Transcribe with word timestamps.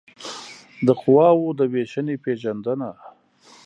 د 0.85 0.87
قواوو 1.01 1.55
د 1.59 1.59
وېشنې 1.73 2.15
پېژندنه 2.23 2.89